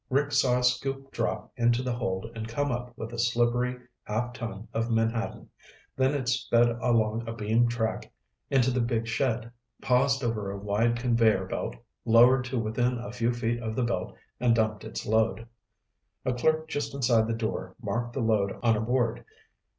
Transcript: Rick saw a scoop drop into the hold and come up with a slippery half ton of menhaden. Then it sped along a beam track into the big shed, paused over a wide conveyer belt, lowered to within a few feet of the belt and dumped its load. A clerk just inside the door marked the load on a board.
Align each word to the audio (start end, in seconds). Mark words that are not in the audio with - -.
Rick 0.09 0.31
saw 0.31 0.57
a 0.57 0.63
scoop 0.63 1.11
drop 1.11 1.51
into 1.55 1.83
the 1.83 1.93
hold 1.93 2.25
and 2.33 2.47
come 2.47 2.71
up 2.71 2.91
with 2.97 3.13
a 3.13 3.19
slippery 3.19 3.77
half 4.05 4.33
ton 4.33 4.67
of 4.73 4.89
menhaden. 4.89 5.47
Then 5.95 6.15
it 6.15 6.27
sped 6.27 6.69
along 6.81 7.27
a 7.29 7.33
beam 7.35 7.67
track 7.67 8.11
into 8.49 8.71
the 8.71 8.81
big 8.81 9.05
shed, 9.07 9.51
paused 9.79 10.23
over 10.23 10.49
a 10.49 10.57
wide 10.57 10.95
conveyer 10.97 11.45
belt, 11.45 11.75
lowered 12.03 12.45
to 12.45 12.57
within 12.57 12.97
a 12.97 13.11
few 13.11 13.31
feet 13.31 13.61
of 13.61 13.75
the 13.75 13.83
belt 13.83 14.15
and 14.39 14.55
dumped 14.55 14.83
its 14.83 15.05
load. 15.05 15.45
A 16.25 16.33
clerk 16.33 16.67
just 16.67 16.95
inside 16.95 17.27
the 17.27 17.33
door 17.35 17.75
marked 17.79 18.13
the 18.13 18.21
load 18.21 18.57
on 18.63 18.75
a 18.75 18.81
board. 18.81 19.23